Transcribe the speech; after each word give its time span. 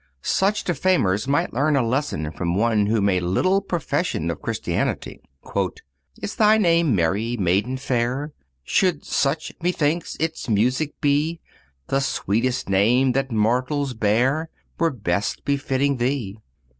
Such 0.23 0.63
defamers 0.63 1.27
might 1.27 1.53
learn 1.53 1.75
a 1.75 1.85
lesson 1.85 2.31
from 2.31 2.55
one 2.55 2.87
who 2.87 3.01
made 3.01 3.21
little 3.21 3.61
profession 3.61 4.31
of 4.31 4.41
Christianity. 4.41 5.21
"Is 6.19 6.37
thy 6.37 6.57
name 6.57 6.95
Mary, 6.95 7.37
maiden 7.37 7.77
fair? 7.77 8.33
Such 8.65 9.43
should, 9.43 9.61
methinks, 9.61 10.15
its 10.19 10.49
music 10.49 10.99
be. 11.01 11.39
The 11.89 11.99
sweetest 12.01 12.67
name 12.67 13.11
that 13.11 13.31
mortals 13.31 13.93
bear, 13.93 14.49
Were 14.79 14.89
best 14.89 15.45
befitting 15.45 15.97
thee. 15.97 16.39